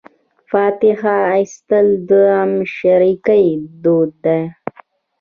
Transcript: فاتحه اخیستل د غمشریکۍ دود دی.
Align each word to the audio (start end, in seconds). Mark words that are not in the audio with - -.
فاتحه 0.49 1.13
اخیستل 1.31 1.87
د 2.09 2.11
غمشریکۍ 2.31 3.45
دود 3.83 4.11
دی. 4.25 4.41